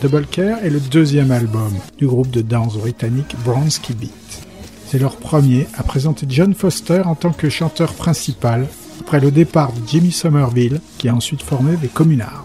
[0.00, 4.46] Double Care est le deuxième album du groupe de danse britannique Bronsky Beat.
[4.86, 8.68] C'est leur premier à présenter John Foster en tant que chanteur principal
[9.00, 12.39] après le départ de Jimmy Somerville qui a ensuite formé les Communards.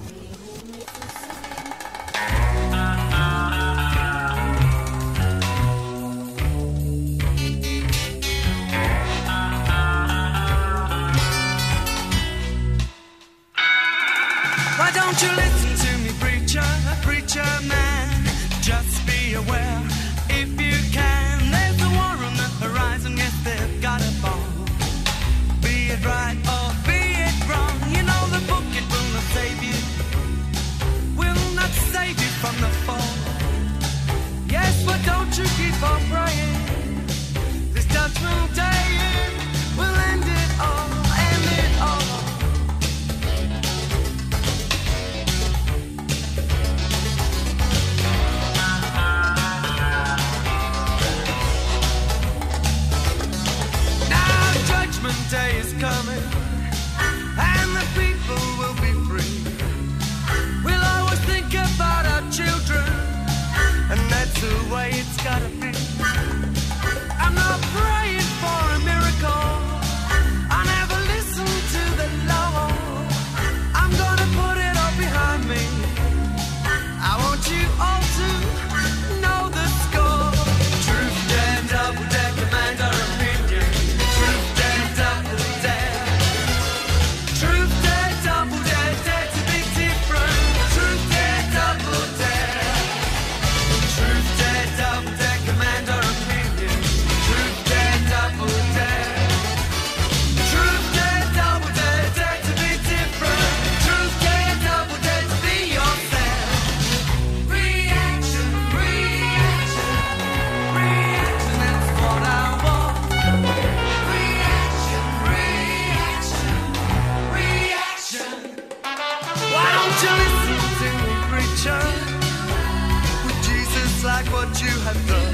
[124.85, 125.24] 很热。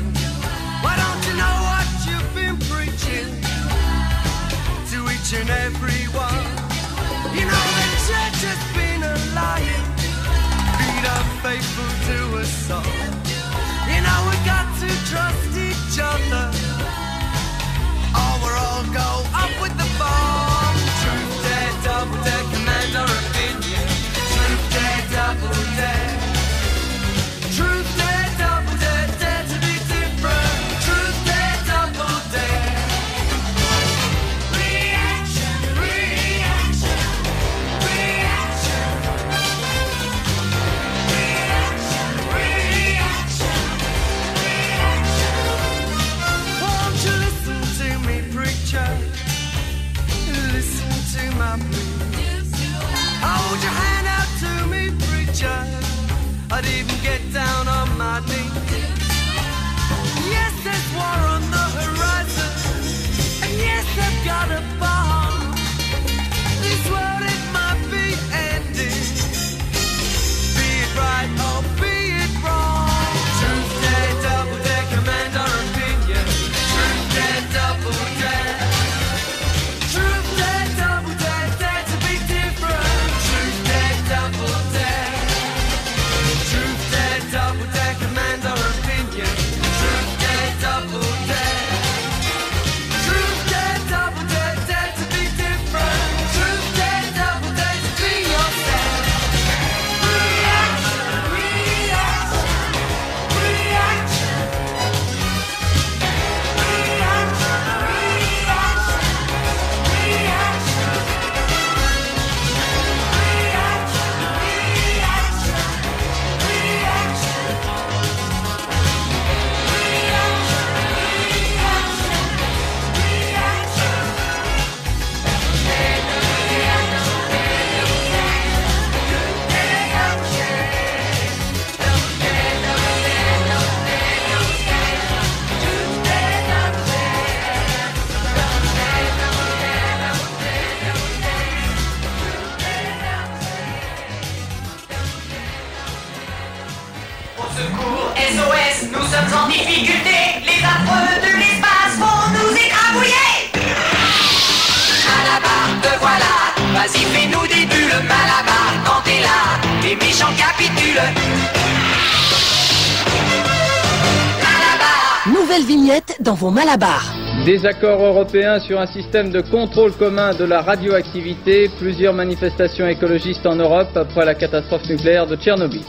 [166.51, 167.13] Malabars.
[167.45, 173.55] Désaccord européen sur un système de contrôle commun de la radioactivité, plusieurs manifestations écologistes en
[173.55, 175.81] Europe après la catastrophe nucléaire de Tchernobyl.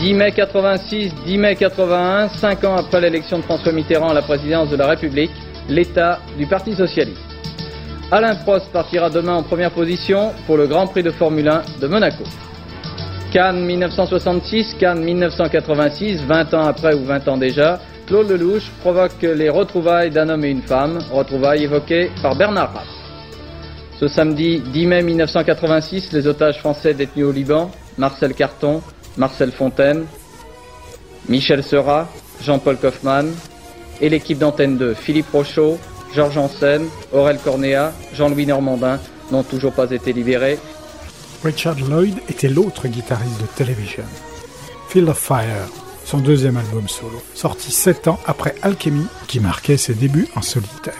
[0.00, 4.22] 10 mai 86, 10 mai 81, 5 ans après l'élection de François Mitterrand à la
[4.22, 5.30] présidence de la République,
[5.68, 7.22] l'état du Parti Socialiste.
[8.10, 11.86] Alain Prost partira demain en première position pour le Grand Prix de Formule 1 de
[11.86, 12.24] Monaco.
[13.32, 19.50] Cannes 1966, Cannes 1986, 20 ans après ou 20 ans déjà, Claude Lelouch provoque les
[19.50, 22.86] retrouvailles d'un homme et une femme, retrouvailles évoquées par Bernard Rapp.
[24.00, 28.80] Ce samedi 10 mai 1986, les otages français détenus au Liban, Marcel Carton,
[29.18, 30.06] Marcel Fontaine,
[31.28, 32.08] Michel Seurat,
[32.42, 33.30] Jean-Paul Kaufmann
[34.00, 35.78] et l'équipe d'Antenne 2, Philippe Rochaud,
[36.14, 38.98] Georges Ansen, Aurel Cornéa, Jean-Louis Normandin
[39.30, 40.58] n'ont toujours pas été libérés.
[41.44, 44.04] Richard Lloyd était l'autre guitariste de Television.
[44.88, 45.68] Field of Fire,
[46.08, 50.94] son deuxième album solo, sorti sept ans après Alchemy, qui marquait ses débuts en solitaire.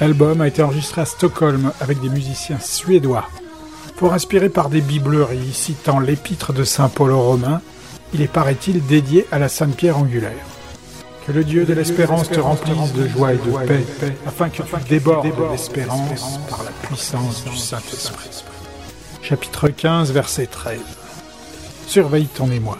[0.00, 3.26] L'album a été enregistré à Stockholm avec des musiciens suédois.
[3.96, 7.62] Pour inspiré par des bibleuries citant l'épître de Saint Paul aux Romains,
[8.12, 10.44] il est paraît-il dédié à la Sainte Pierre angulaire.
[11.26, 13.86] Que le Dieu de l'espérance te remplisse de joie et de paix,
[14.26, 18.44] afin que tu débordes d'espérance par la puissance du Saint-Esprit.
[19.22, 20.80] Chapitre 15, verset 13.
[21.86, 22.76] Surveille ton émoi.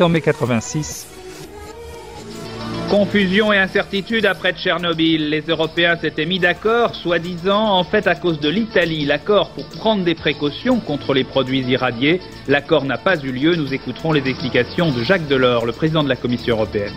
[0.00, 1.06] En mai 86.
[2.88, 5.30] Confusion et incertitude après Tchernobyl.
[5.30, 9.06] Les Européens s'étaient mis d'accord, soi-disant, en fait à cause de l'Italie.
[9.06, 12.20] L'accord pour prendre des précautions contre les produits irradiés.
[12.48, 13.54] L'accord n'a pas eu lieu.
[13.54, 16.92] Nous écouterons les explications de Jacques Delors, le président de la Commission européenne.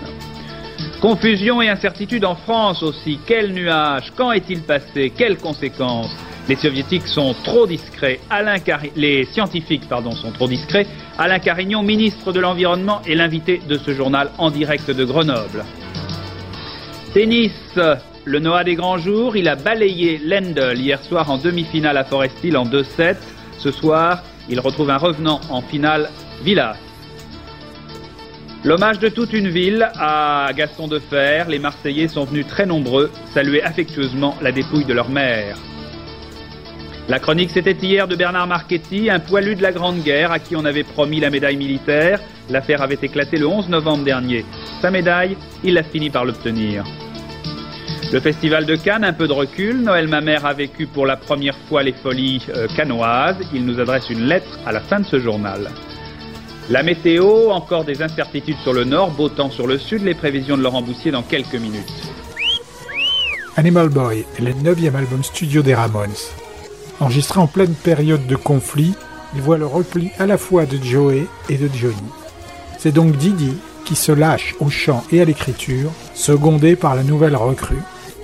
[1.02, 3.20] Confusion et incertitude en France aussi.
[3.26, 4.12] Quel nuage?
[4.18, 5.14] Quand est-il passé?
[5.16, 6.12] Quelles conséquences?
[6.48, 8.20] Les soviétiques sont trop discrets.
[8.96, 10.86] Les scientifiques sont trop discrets.
[11.18, 15.66] Alain Carignon, ministre de l'Environnement, est l'invité de ce journal en direct de Grenoble.
[17.14, 17.80] Tennis,
[18.26, 22.44] le Noah des grands jours, il a balayé Lendl hier soir en demi-finale à Forest
[22.44, 23.16] Hill en 2-7.
[23.58, 26.12] Ce soir, il retrouve un revenant en finale,
[26.44, 26.78] Villas.
[28.64, 33.64] L'hommage de toute une ville à Gaston Defer, les Marseillais sont venus très nombreux saluer
[33.64, 35.58] affectueusement la dépouille de leur mère.
[37.08, 40.56] La chronique c'était hier de Bernard Marchetti, un poilu de la Grande Guerre à qui
[40.56, 42.20] on avait promis la médaille militaire.
[42.50, 44.44] L'affaire avait éclaté le 11 novembre dernier.
[44.82, 46.84] Sa médaille, il a fini par l'obtenir.
[48.12, 49.82] Le festival de Cannes, un peu de recul.
[49.82, 53.38] Noël Mamère a vécu pour la première fois les folies euh, cannoises.
[53.54, 55.70] Il nous adresse une lettre à la fin de ce journal.
[56.72, 60.58] La météo, encore des incertitudes sur le nord, beau temps sur le sud, les prévisions
[60.58, 61.94] de Laurent Boussier dans quelques minutes.
[63.58, 66.10] Animal Boy le neuvième album studio des Ramones.
[67.00, 68.96] Enregistré en pleine période de conflit,
[69.36, 71.96] il voit le repli à la fois de Joey et de Johnny.
[72.78, 77.36] C'est donc Didi qui se lâche au chant et à l'écriture, secondé par la nouvelle
[77.36, 77.82] recrue,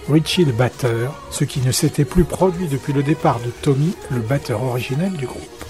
[0.09, 4.19] Richie le batteur, ce qui ne s'était plus produit depuis le départ de Tommy, le
[4.19, 5.60] batteur originel du groupe.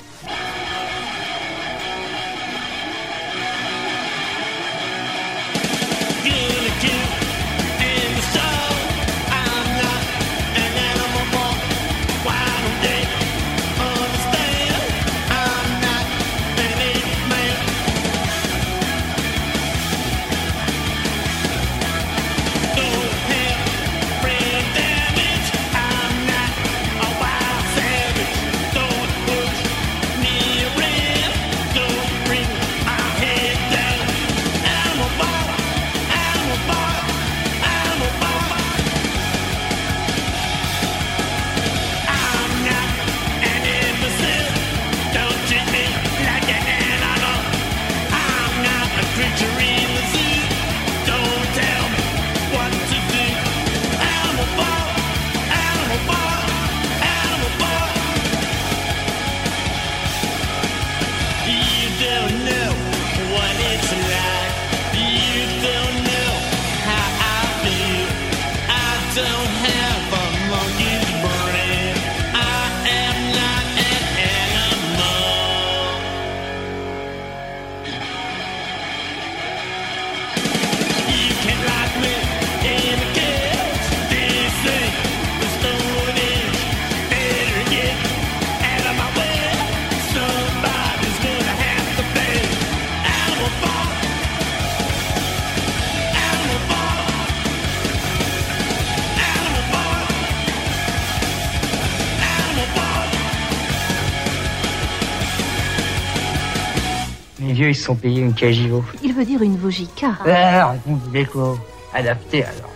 [107.71, 108.83] Ils se sont payés une cagivo.
[109.03, 110.17] Il veut dire une Vogica.
[110.27, 111.57] Ah, on dit quoi
[111.93, 112.71] Adapté alors.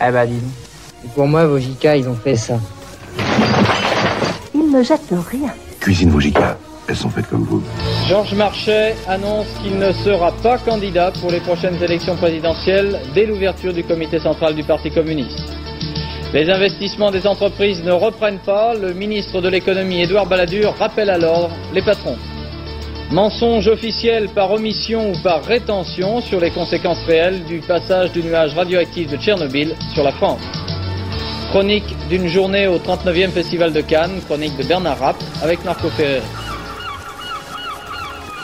[0.00, 0.50] Ah bah dis donc.
[1.04, 2.58] Et pour moi, Vogica, ils ont fait ça.
[4.54, 5.52] Il ne jette rien.
[5.78, 7.62] Cuisine Vogica, elles sont faites comme vous.
[8.08, 13.72] Georges Marchais annonce qu'il ne sera pas candidat pour les prochaines élections présidentielles dès l'ouverture
[13.72, 15.38] du comité central du Parti communiste.
[16.32, 18.74] Les investissements des entreprises ne reprennent pas.
[18.74, 22.16] Le ministre de l'économie, Édouard Balladur, rappelle à l'ordre les patrons.
[23.10, 28.54] Mensonge officiel par omission ou par rétention sur les conséquences réelles du passage du nuage
[28.54, 30.40] radioactif de Tchernobyl sur la France.
[31.50, 36.24] Chronique d'une journée au 39e Festival de Cannes, chronique de Bernard Rapp avec Marco Ferreri.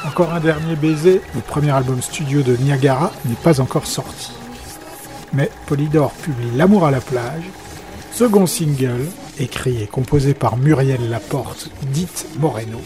[0.04, 4.32] Encore un dernier baiser, le premier album studio de Niagara n'est pas encore sorti.
[5.32, 7.44] Mais Polydor publie L'amour à la plage,
[8.11, 9.06] second single,
[9.38, 12.80] écrit et composé par Muriel Laporte, dite Moreno,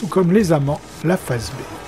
[0.00, 1.79] tout comme Les Amants, la phase B.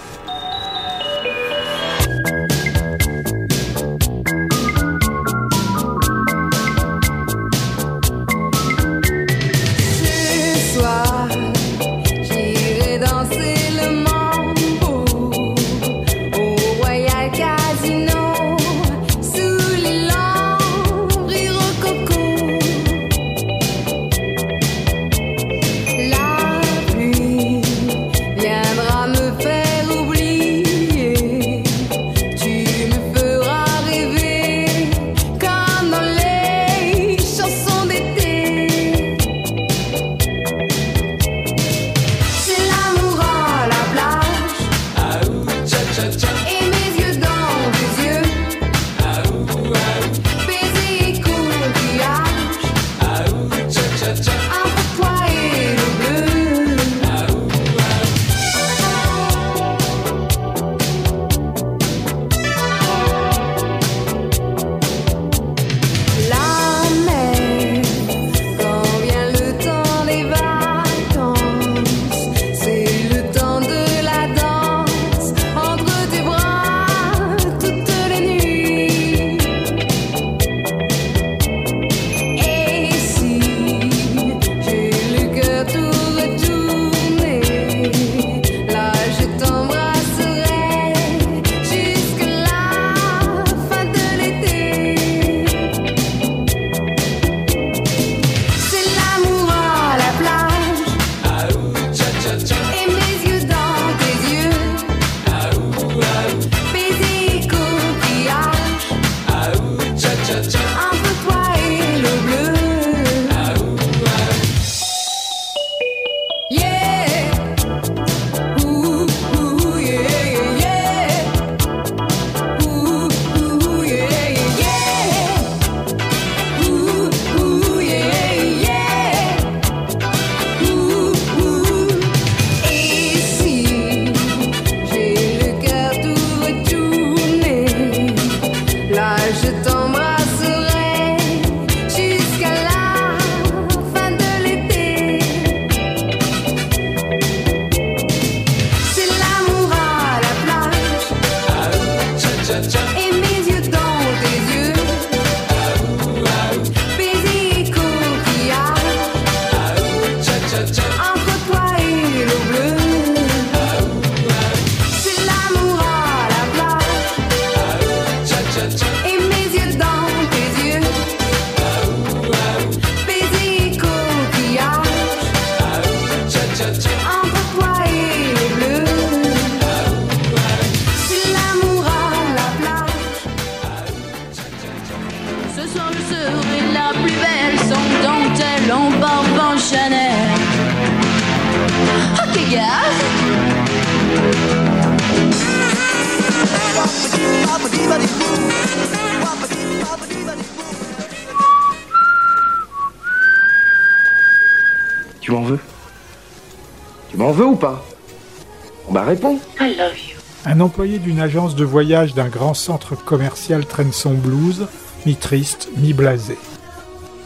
[210.63, 214.67] employé d'une agence de voyage d'un grand centre commercial traîne son blues,
[215.05, 216.39] mi-triste, mi-blasé.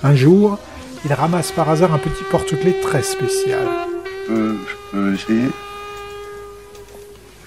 [0.02, 0.58] Un jour,
[1.04, 3.66] il ramasse par hasard un petit porte-clés très spécial.
[4.30, 5.48] Euh, je peux essayer?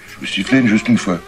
[0.08, 1.18] Je peux siffler juste une fois.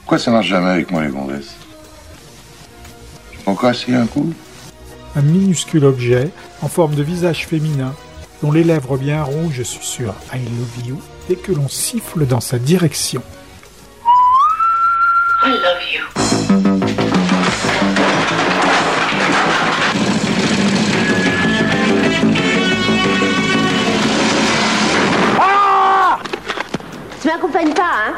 [0.00, 1.54] Pourquoi ça marche jamais avec moi les gonzesses?
[3.32, 4.34] Je peux encore essayer un coup?
[5.14, 6.30] Un minuscule objet
[6.62, 7.94] en forme de visage féminin
[8.42, 12.58] dont les lèvres bien rouges susurrent I love you dès que l'on siffle dans sa
[12.58, 13.22] direction.
[15.44, 16.00] I love you.
[27.22, 28.14] Tu m'accompagnes pas, hein?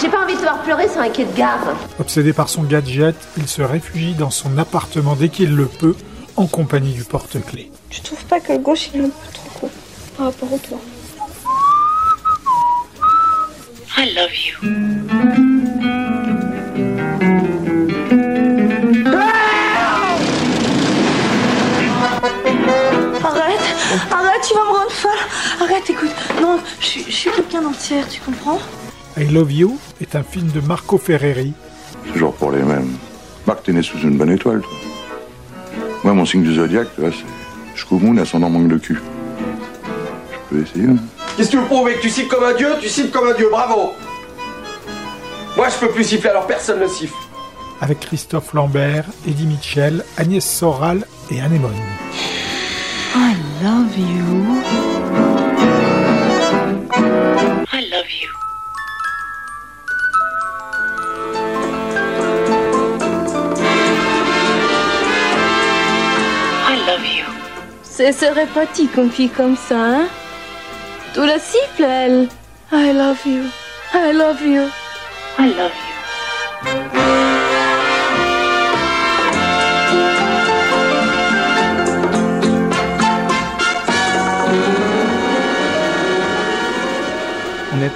[0.00, 1.74] J'ai pas envie de te voir pleurer sur un quai de gare.
[1.98, 5.94] Obsédé par son gadget, il se réfugie dans son appartement dès qu'il le peut,
[6.40, 7.70] en compagnie du porte-clés.
[7.90, 9.70] Tu trouves pas que le gauche il est un peu trop court
[10.16, 10.80] par rapport au droit?
[13.98, 15.70] I love you.
[23.24, 23.60] Arrête
[24.10, 25.10] Arrête, tu vas me rendre folle
[25.60, 26.10] Arrête, écoute.
[26.40, 28.58] Non, je suis- je suis quelqu'un d'entière, tu comprends?
[29.18, 31.52] I Love You est un film de Marco Ferreri.
[32.12, 32.96] Toujours pour les mêmes.
[33.46, 34.70] Marc, t'es né sous une bonne étoile, toi.
[36.04, 37.24] Moi, mon signe du zodiaque, tu vois, c'est.
[37.74, 39.00] Jusqu'au moon, ascendant manque de cul.
[40.32, 40.96] Je peux essayer, hein
[41.36, 42.68] Qu'est-ce que tu veux prouver Que tu siffles comme un dieu?
[42.80, 43.92] Tu siffles comme un dieu, bravo
[45.56, 47.14] Moi je peux plus siffler alors personne ne siffle.
[47.80, 51.72] avec Christophe Lambert, Eddie Mitchell, Agnès Soral et Anémone.
[53.14, 54.62] I love you.
[57.72, 58.28] I love you.
[68.00, 70.08] Ce serait pratique une fille comme ça, hein?
[71.12, 72.28] Tout la siffle, elle.
[72.72, 73.42] I love you.
[73.92, 74.70] I love you.
[75.38, 75.89] I love you.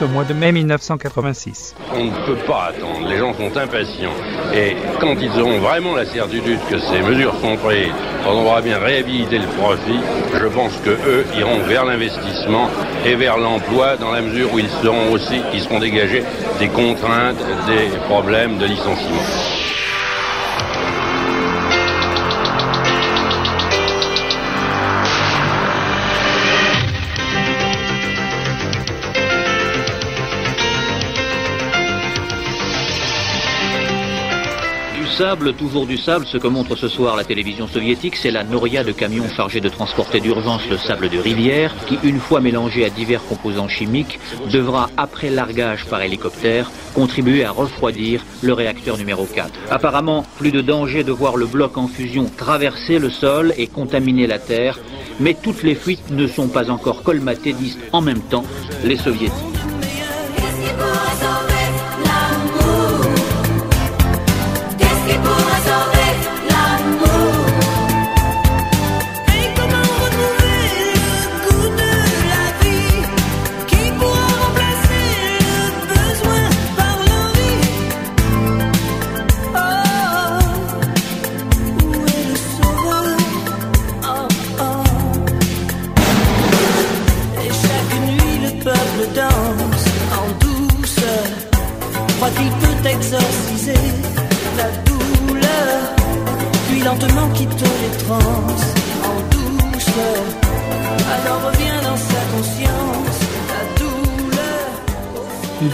[0.03, 1.75] Au mois de mai 1986.
[1.93, 4.13] On ne peut pas attendre, les gens sont impatients.
[4.55, 7.93] Et quand ils auront vraiment la certitude que ces mesures sont prises,
[8.25, 10.01] quand on aura bien réhabilité le profit,
[10.33, 12.69] je pense que eux iront vers l'investissement
[13.05, 16.25] et vers l'emploi dans la mesure où ils seront aussi, ils seront dégagés
[16.59, 19.54] des contraintes, des problèmes de licenciement.
[35.15, 38.83] Sable, toujours du sable, ce que montre ce soir la télévision soviétique, c'est la noria
[38.83, 42.91] de camions chargés de transporter d'urgence le sable de rivière, qui, une fois mélangé à
[42.91, 44.19] divers composants chimiques,
[44.51, 49.53] devra, après largage par hélicoptère, contribuer à refroidir le réacteur numéro 4.
[49.71, 54.27] Apparemment, plus de danger de voir le bloc en fusion traverser le sol et contaminer
[54.27, 54.81] la Terre,
[55.21, 58.45] mais toutes les fuites ne sont pas encore colmatées, disent en même temps
[58.83, 59.33] les soviétiques.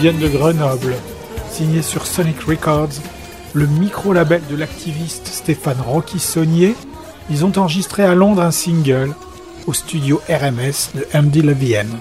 [0.01, 0.95] Viennent de Grenoble,
[1.51, 2.89] signé sur Sonic Records,
[3.53, 6.73] le micro-label de l'activiste Stéphane Rocky Saunier.
[7.29, 9.13] Ils ont enregistré à Londres un single
[9.67, 11.99] au studio RMS de MD Levienne.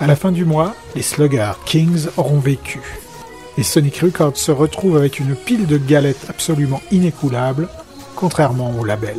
[0.00, 2.82] À la fin du mois, les Sluggers Kings auront vécu.
[3.56, 7.68] Et Sonic Records se retrouve avec une pile de galettes absolument inécoulable,
[8.16, 9.16] contrairement au label.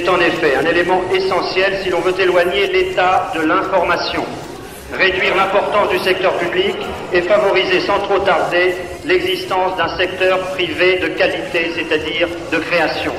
[0.00, 4.24] Est en effet un élément essentiel si l'on veut éloigner l'État de l'information,
[4.96, 6.76] réduire l'importance du secteur public
[7.12, 13.12] et favoriser sans trop tarder l'existence d'un secteur privé de qualité, c'est-à-dire de création.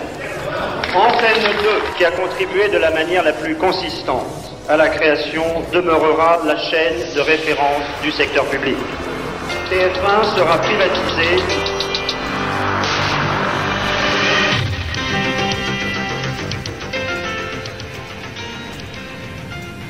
[0.96, 4.26] Antenne 2, qui a contribué de la manière la plus consistante
[4.68, 8.78] à la création, demeurera la chaîne de référence du secteur public.
[9.70, 11.71] TF1 sera privatisé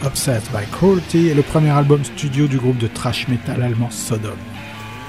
[0.03, 4.37] Obsessed by Cruelty est le premier album studio du groupe de thrash metal allemand Sodom.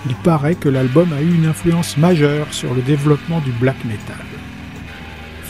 [0.07, 4.17] Il paraît que l'album a eu une influence majeure sur le développement du black metal.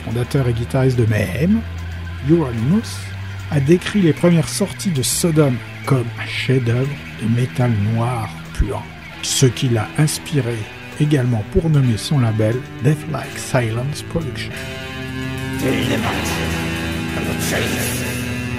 [0.05, 1.61] Fondateur et guitariste de Mayhem,
[2.31, 2.83] Euronymous,
[3.51, 5.55] a décrit les premières sorties de Sodom
[5.87, 6.89] comme un chef-d'œuvre
[7.21, 8.85] de métal noir puant,
[9.23, 10.57] ce qui l'a inspiré
[11.01, 14.53] également pour nommer son label Death Like Silence Production.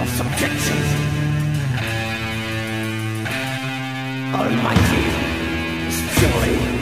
[0.00, 0.78] Of subjection.
[4.34, 5.04] Almighty
[5.86, 6.73] is joy,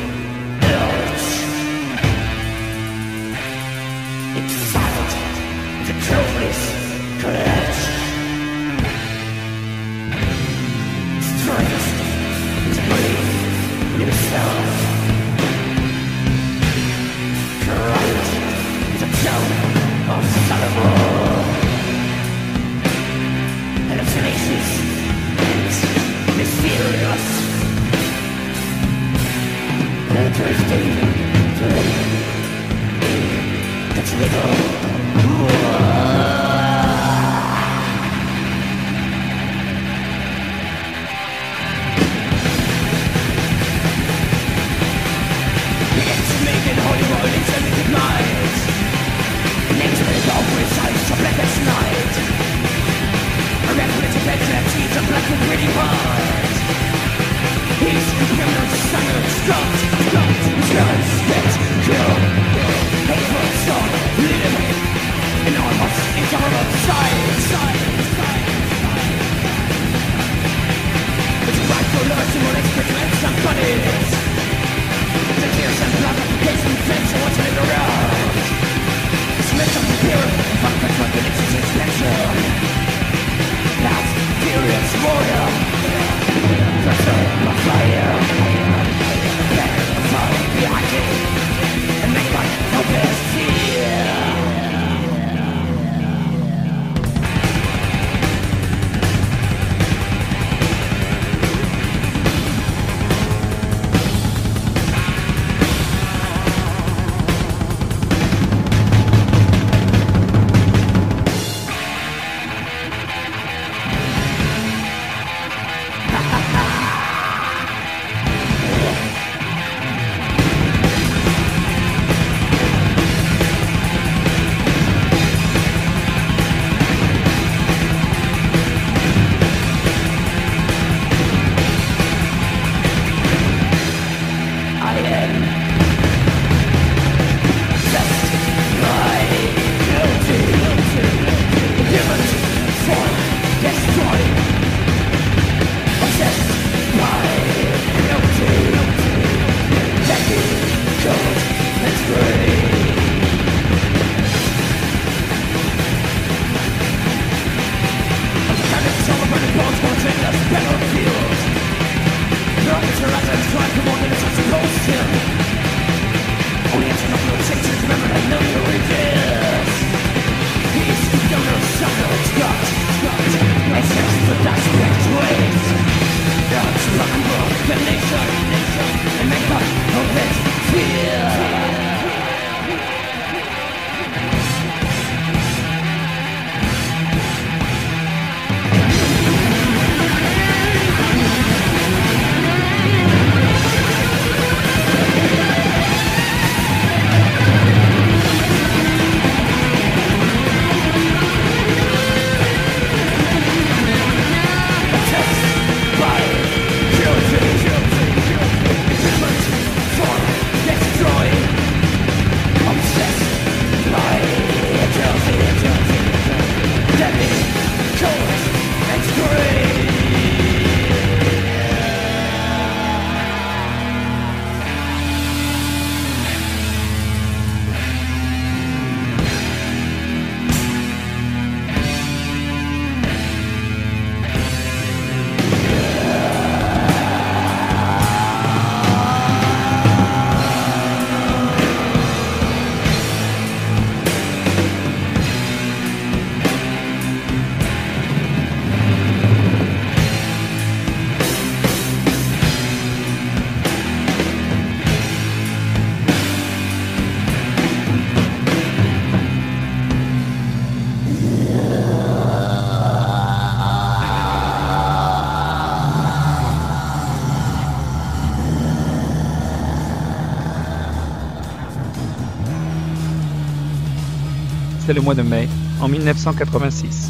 [274.93, 275.49] le mois de mai,
[275.81, 277.09] en 1986.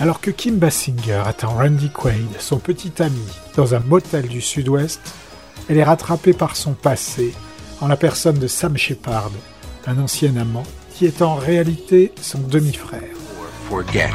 [0.00, 3.24] Alors que Kim Basinger attend Randy Quaid, son petit ami,
[3.56, 5.00] dans un motel du sud-ouest,
[5.68, 7.34] elle est rattrapée par son passé,
[7.80, 9.30] en la personne de Sam Shepard,
[9.86, 13.02] un ancien amant, qui est en réalité son demi-frère.
[13.68, 14.10] Forget.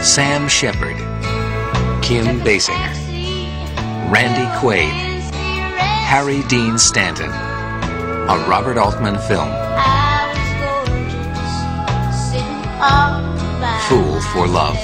[0.00, 0.96] Sam Shepard,
[2.02, 2.74] Kim Basinger,
[4.12, 5.09] Randy Quaid.
[6.10, 9.48] Harry Dean Stanton, a Robert Altman film.
[13.86, 14.76] Fool for Love.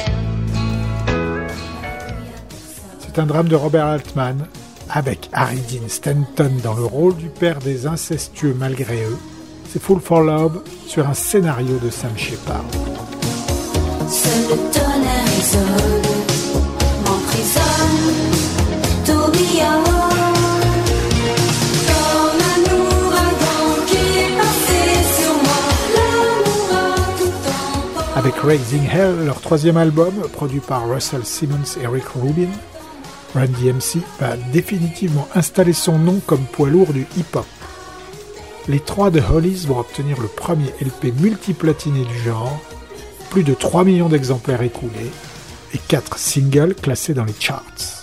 [3.00, 4.46] C'est un drame de Robert Altman,
[4.88, 9.18] avec Harry Dean Stanton dans le rôle du père des incestueux malgré eux.
[9.68, 12.62] C'est Fool for Love sur un scénario de Sam Shepard.
[28.26, 32.48] avec Raising Hell, leur troisième album, produit par Russell Simmons et Rick Rubin.
[33.36, 37.46] Randy MC va définitivement installer son nom comme poids lourd du hip-hop.
[38.66, 42.60] Les trois de Hollies vont obtenir le premier LP multiplatiné du genre,
[43.30, 45.12] plus de 3 millions d'exemplaires écoulés
[45.72, 47.95] et 4 singles classés dans les charts.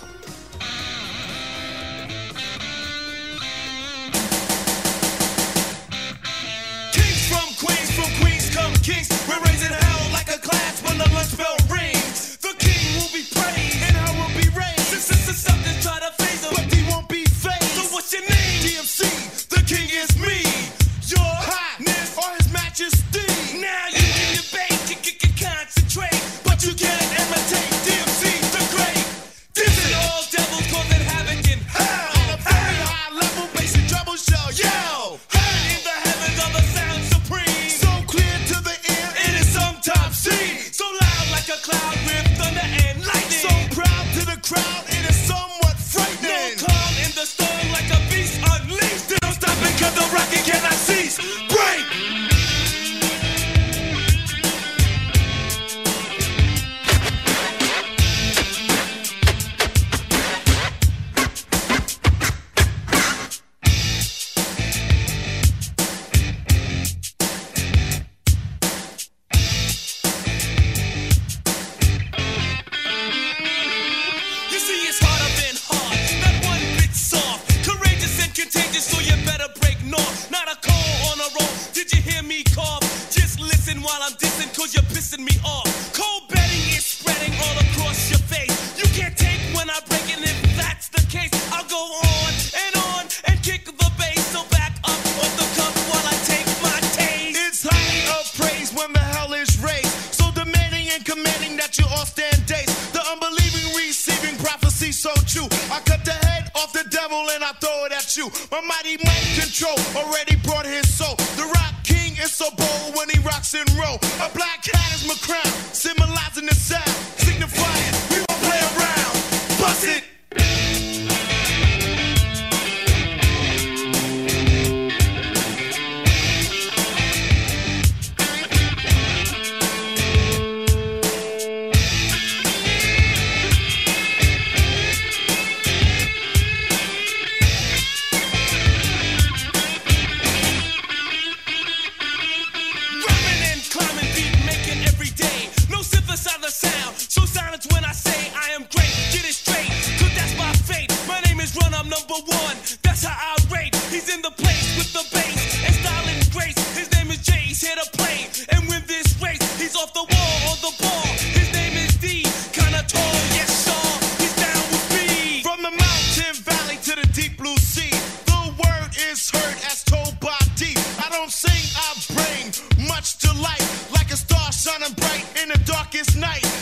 [174.64, 176.53] shining bright in the darkest night.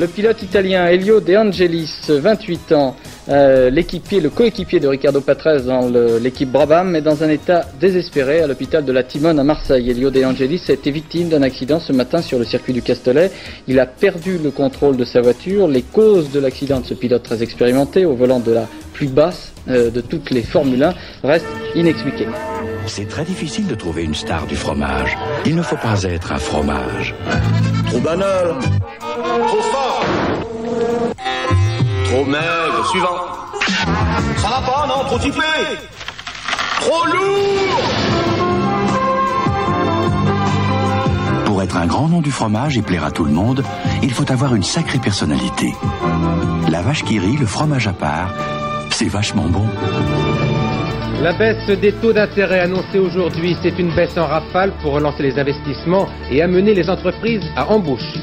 [0.00, 2.96] Le pilote italien Elio De Angelis, 28 ans,
[3.28, 8.40] euh, l'équipier, le coéquipier de Ricardo Patrese dans l'équipe Brabham, est dans un état désespéré
[8.40, 9.90] à l'hôpital de la Timone à Marseille.
[9.90, 13.30] Elio De Angelis a été victime d'un accident ce matin sur le circuit du Castellet.
[13.68, 15.68] Il a perdu le contrôle de sa voiture.
[15.68, 19.52] Les causes de l'accident de ce pilote très expérimenté au volant de la plus basse
[19.68, 20.94] euh, de toutes les Formule 1
[21.24, 21.44] restent
[21.74, 22.28] inexpliquées.
[22.86, 25.18] C'est très difficile de trouver une star du fromage.
[25.44, 27.14] Il ne faut pas être un fromage.
[27.90, 28.54] Trop banal.
[29.48, 30.04] Trop fort.
[32.04, 32.86] Trop maigre.
[32.90, 33.18] Suivant.
[34.36, 35.04] Ça va pas, non?
[35.06, 35.40] Trop typé.
[36.80, 37.80] Trop lourd.
[41.46, 43.64] Pour être un grand nom du fromage et plaire à tout le monde,
[44.02, 45.74] il faut avoir une sacrée personnalité.
[46.68, 48.30] La vache qui rit, le fromage à part,
[48.92, 49.66] c'est vachement bon.
[51.22, 55.38] La baisse des taux d'intérêt annoncée aujourd'hui, c'est une baisse en rafale pour relancer les
[55.38, 58.20] investissements et amener les entreprises à embaucher.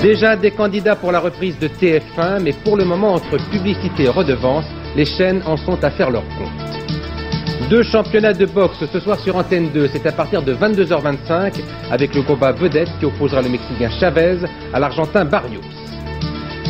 [0.00, 4.08] Déjà des candidats pour la reprise de TF1, mais pour le moment, entre publicité et
[4.08, 4.64] redevance,
[4.96, 7.68] les chaînes en sont à faire leur compte.
[7.68, 12.14] Deux championnats de boxe ce soir sur Antenne 2, c'est à partir de 22h25 avec
[12.14, 14.38] le combat vedette qui opposera le Mexicain Chavez
[14.72, 15.81] à l'Argentin Barrios.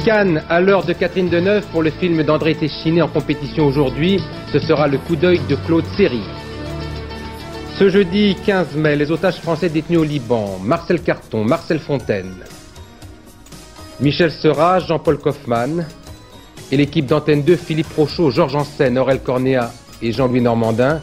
[0.05, 4.21] Cannes à l'heure de Catherine Deneuve pour le film d'André Téchiné en compétition aujourd'hui.
[4.53, 6.23] Ce sera le coup d'œil de Claude Seri.
[7.79, 12.35] Ce jeudi 15 mai, les otages français détenus au Liban, Marcel Carton, Marcel Fontaine,
[14.01, 15.87] Michel Seurat, Jean-Paul Kaufmann
[16.73, 21.01] et l'équipe d'Antenne 2, Philippe Rochaud, Georges Ansen, Aurel Cornéa et Jean-Louis Normandin,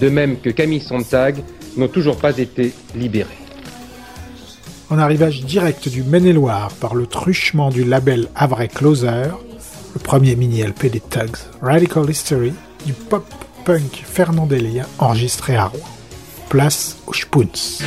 [0.00, 1.36] de même que Camille Sontag,
[1.76, 3.43] n'ont toujours pas été libérés.
[4.90, 9.30] En arrivage direct du Maine-et-Loire par le truchement du label Havre Closer,
[9.94, 12.52] le premier mini-LP des Tugs, Radical History,
[12.84, 15.88] du pop-punk fernandélien enregistré à Rouen.
[16.50, 17.80] Place au Spoons.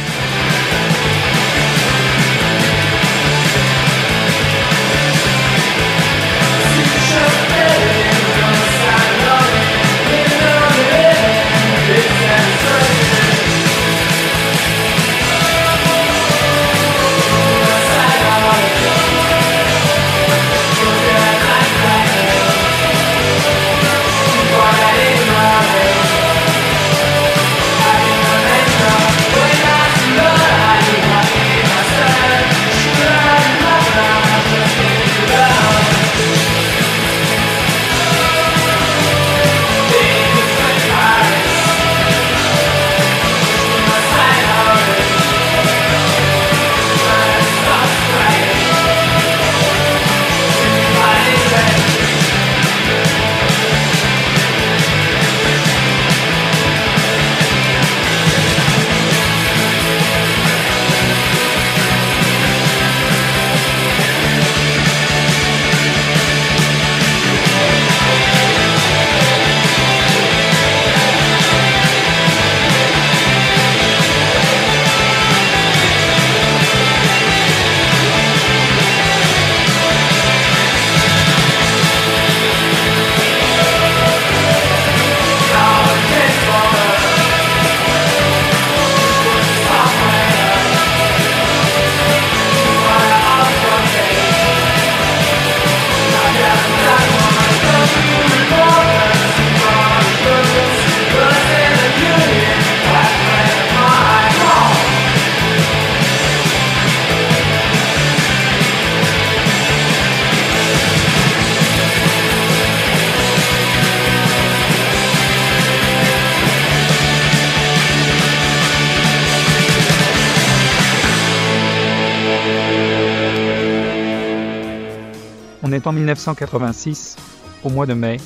[125.88, 127.16] En 1986,
[127.64, 128.18] au mois de mai.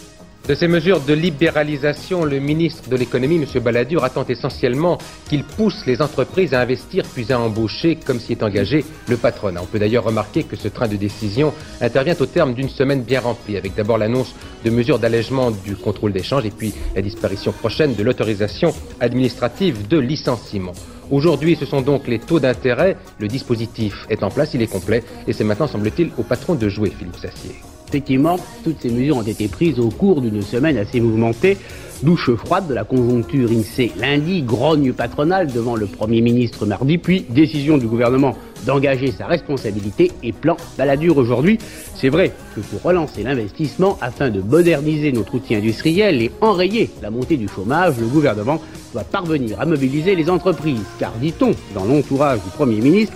[0.47, 3.64] De ces mesures de libéralisation, le ministre de l'économie, M.
[3.64, 4.97] Balladur, attend essentiellement
[5.30, 9.62] qu'il pousse les entreprises à investir puis à embaucher comme s'y est engagé le patronat.
[9.62, 13.22] On peut d'ailleurs remarquer que ce train de décision intervient au terme d'une semaine bien
[13.22, 14.34] remplie, avec d'abord l'annonce
[14.66, 19.99] de mesures d'allègement du contrôle d'échange et puis la disparition prochaine de l'autorisation administrative de
[19.99, 20.74] licenciement.
[21.12, 22.95] Aujourd'hui, ce sont donc les taux d'intérêt.
[23.20, 26.70] Le dispositif est en place, il est complet, et c'est maintenant, semble-t-il, au patron de
[26.70, 27.55] jouer, Philippe Sassier.
[27.89, 31.57] Effectivement, toutes ces mesures ont été prises au cours d'une semaine assez mouvementée.
[32.01, 37.26] Douche froide de la conjoncture INSEE lundi, grogne patronale devant le Premier ministre mardi, puis
[37.30, 41.57] décision du gouvernement d'engager sa responsabilité et plan baladure aujourd'hui.
[41.95, 47.09] C'est vrai que pour relancer l'investissement afin de moderniser notre outil industriel et enrayer la
[47.09, 48.62] montée du chômage, le gouvernement
[48.93, 50.84] doit parvenir à mobiliser les entreprises.
[50.99, 53.16] Car dit-on, dans l'entourage du Premier ministre,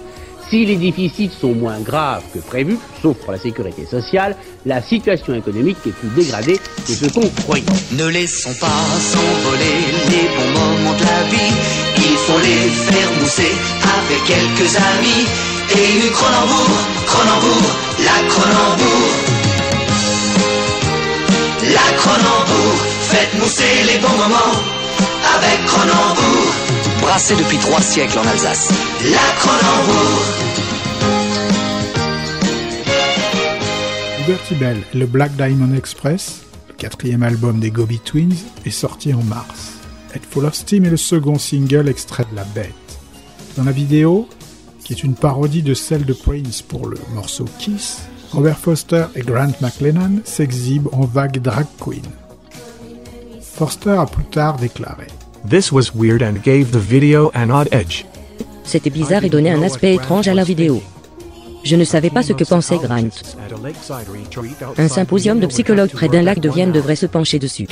[0.49, 4.35] si les déficits sont moins graves que prévu, sauf pour la sécurité sociale,
[4.65, 7.65] la situation économique est plus dégradée que ce qu'on croyait.
[7.93, 9.75] Ne laissons pas s'envoler
[10.09, 11.53] les bons moments de la vie.
[11.97, 13.51] Il faut les faire mousser
[13.97, 15.25] avec quelques amis.
[15.71, 16.77] Et une Cronenbourg,
[17.07, 17.71] Cronenbourg,
[18.05, 19.11] la Cronenbourg.
[21.73, 24.61] La Cronenbourg, faites mousser les bons moments
[25.35, 26.74] avec Cronenbourg.
[27.01, 28.71] Brassé depuis trois siècles en Alsace.
[29.11, 30.21] La Cronenbourg.
[34.19, 38.35] Liberty Bell le Black Diamond Express, le quatrième album des Gobi Twins,
[38.65, 39.73] est sorti en mars.
[40.13, 42.73] Head Full of Steam est le second single extrait de La Bête.
[43.57, 44.27] Dans la vidéo,
[44.83, 47.99] qui est une parodie de celle de Prince pour le morceau Kiss,
[48.31, 52.03] Robert Foster et Grant McLennan s'exhibent en vague drag queen.
[53.41, 55.07] Foster a plus tard déclaré
[55.47, 58.05] This was weird and gave the video an odd edge.
[58.63, 60.81] C'était bizarre et donnait un aspect étrange à la vidéo.
[61.63, 63.09] Je ne savais pas ce que pensait Grant.
[64.77, 67.67] Un symposium de psychologues près d'un lac de Vienne devrait se pencher dessus.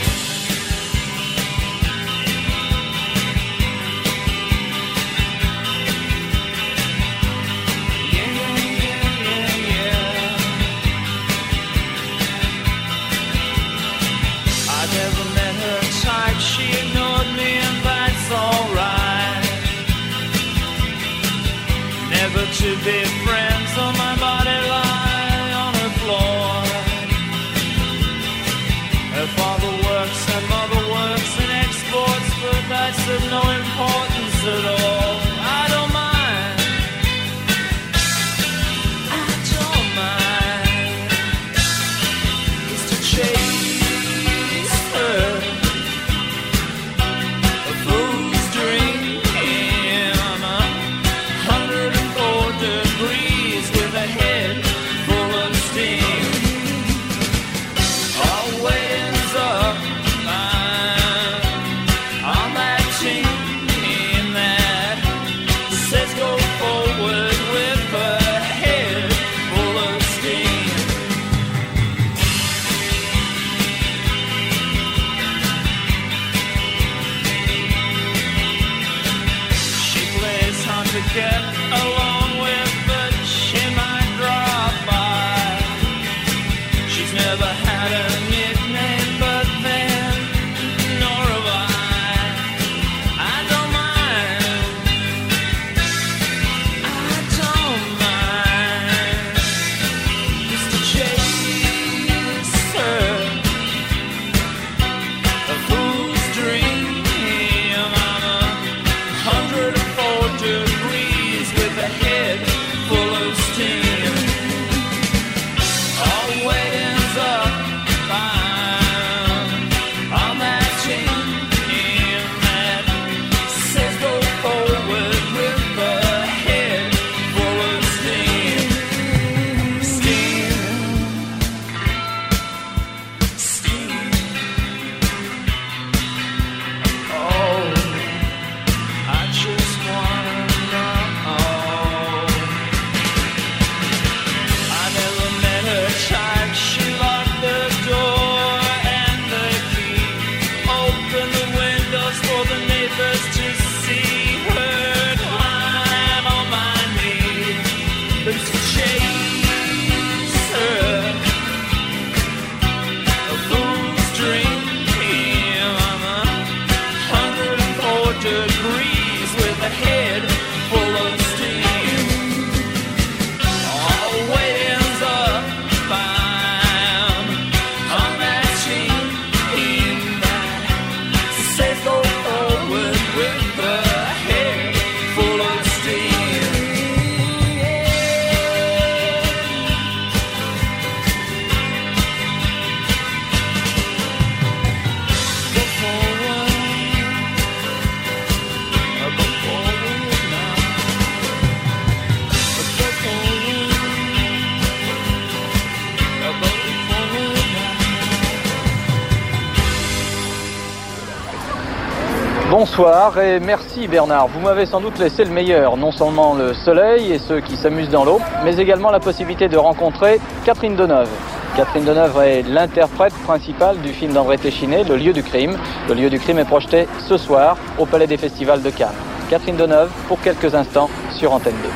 [212.75, 214.29] Bonsoir et merci Bernard.
[214.29, 217.89] Vous m'avez sans doute laissé le meilleur, non seulement le soleil et ceux qui s'amusent
[217.89, 221.07] dans l'eau, mais également la possibilité de rencontrer Catherine Deneuve.
[221.55, 225.55] Catherine Deneuve est l'interprète principale du film d'André Téchiné, Le lieu du crime.
[225.87, 228.95] Le lieu du crime est projeté ce soir au Palais des Festivals de Cannes.
[229.29, 231.69] Catherine Deneuve pour quelques instants sur Antenne 2.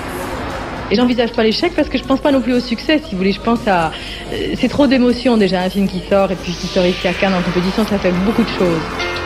[0.90, 3.18] Et j'envisage pas l'échec parce que je pense pas non plus au succès, si vous
[3.18, 3.34] voulez.
[3.34, 3.92] Je pense à.
[4.34, 7.14] euh, C'est trop d'émotions déjà, un film qui sort et puis qui sort ici à
[7.14, 9.17] Cannes en compétition, ça fait beaucoup de choses.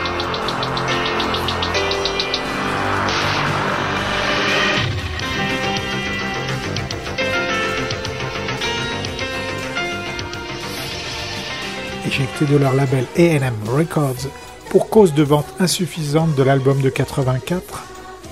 [12.12, 14.28] Éjectés de leur label A&M Records
[14.68, 17.62] pour cause de vente insuffisante de l'album de 84,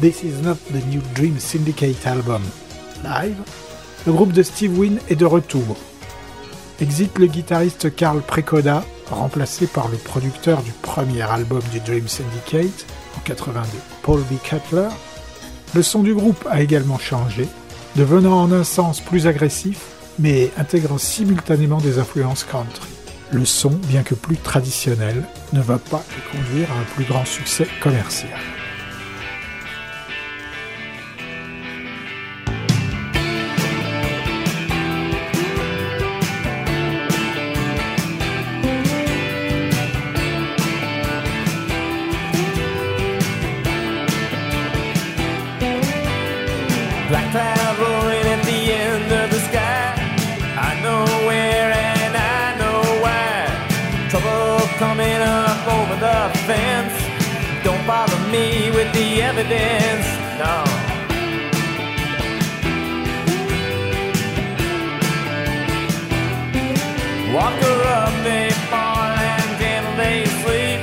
[0.03, 2.43] This Is Not the New Dream Syndicate Album
[3.03, 3.39] Live,
[4.07, 5.78] le groupe de Steve Wynn est de retour.
[6.78, 12.85] Exit le guitariste Carl Precoda, remplacé par le producteur du premier album du Dream Syndicate
[13.16, 13.66] en 82,
[14.03, 14.35] Paul B.
[14.43, 14.89] Cutler.
[15.74, 17.49] Le son du groupe a également changé,
[17.97, 19.78] devenant en un sens plus agressif,
[20.18, 23.00] mais intégrant simultanément des influences country.
[23.33, 25.22] Le son, bien que plus traditionnel,
[25.53, 28.39] ne va pas conduire à un plus grand succès commercial.
[58.31, 60.07] Me with the evidence.
[60.39, 60.64] No.
[67.35, 70.81] Walk her up, they fall and gentle they sleep.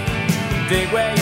[0.69, 1.15] Dig where